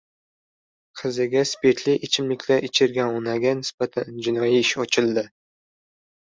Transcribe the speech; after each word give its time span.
Qiziga 1.01 1.43
spirtli 1.49 1.93
ichimlik 2.07 2.47
ichirgan 2.69 3.13
onaga 3.21 3.55
nisbatan 3.63 4.19
jinoiy 4.29 4.59
ish 4.65 4.75
ochildi 4.89 5.29